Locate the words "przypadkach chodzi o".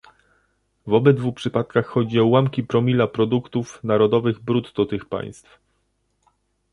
1.33-2.25